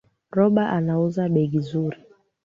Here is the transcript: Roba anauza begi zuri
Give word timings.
Roba 0.37 0.63
anauza 0.77 1.23
begi 1.33 1.59
zuri 1.67 1.97